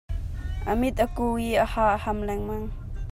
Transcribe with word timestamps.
A 0.65 0.73
mit 0.81 0.97
a 1.05 1.07
ku 1.15 1.27
i 1.45 1.49
a 1.65 1.67
ha 1.73 1.85
a 1.93 2.01
ham 2.03 2.19
lengmang. 2.27 2.67